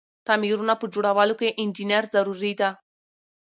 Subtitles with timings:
[0.27, 2.69] تعميرونه په جوړولو کی انجنیر ضروري ده.